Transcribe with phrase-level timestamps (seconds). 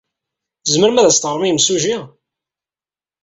[0.65, 1.97] Tzemrem ad as-teɣrem i yimsujji?